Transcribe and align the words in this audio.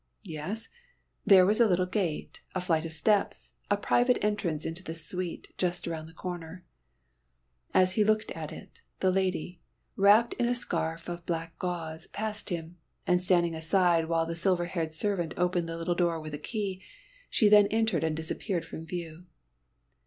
Yes, 0.25 0.69
there 1.27 1.45
was 1.45 1.61
a 1.61 1.67
little 1.67 1.85
gate, 1.85 2.41
a 2.55 2.61
flight 2.61 2.85
of 2.85 2.91
steps, 2.91 3.51
a 3.69 3.77
private 3.77 4.17
entrance 4.23 4.65
into 4.65 4.81
this 4.83 5.05
suite, 5.05 5.53
just 5.59 5.85
round 5.85 6.09
the 6.09 6.13
corner. 6.13 6.65
And 7.71 7.83
as 7.83 7.93
he 7.93 8.03
looked 8.03 8.31
at 8.31 8.51
it, 8.51 8.81
the 8.99 9.11
lady, 9.11 9.61
wrapped 9.95 10.33
in 10.39 10.47
a 10.47 10.55
scarf 10.55 11.07
of 11.07 11.27
black 11.27 11.55
gauze, 11.59 12.07
passed 12.07 12.49
him, 12.49 12.77
and 13.05 13.23
standing 13.23 13.53
aside 13.53 14.09
while 14.09 14.25
the 14.25 14.35
silver 14.35 14.65
haired 14.65 14.95
servant 14.95 15.35
opened 15.37 15.69
the 15.69 15.77
little 15.77 15.93
door 15.93 16.19
with 16.19 16.33
a 16.33 16.39
key, 16.39 16.81
she 17.29 17.47
then 17.47 17.67
entered 17.67 18.03
and 18.03 18.17
disappeared 18.17 18.65
from 18.65 18.87
view. 18.87 19.27